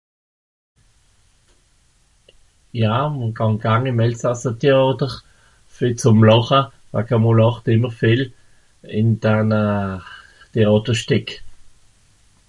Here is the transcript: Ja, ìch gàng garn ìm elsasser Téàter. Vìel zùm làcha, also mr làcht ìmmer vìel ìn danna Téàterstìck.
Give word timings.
Ja, 2.81 2.93
ìch 3.23 3.35
gàng 3.37 3.57
garn 3.63 3.83
ìm 3.91 3.97
elsasser 4.05 4.55
Téàter. 4.61 5.13
Vìel 5.75 5.95
zùm 6.01 6.17
làcha, 6.29 6.59
also 6.97 7.15
mr 7.23 7.33
làcht 7.39 7.65
ìmmer 7.73 7.93
vìel 7.99 8.21
ìn 8.99 9.07
danna 9.23 9.61
Téàterstìck. 10.51 11.27